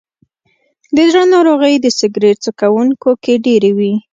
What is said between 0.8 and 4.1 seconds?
د زړه ناروغۍ د سګرټ څکونکو کې ډېرې وي.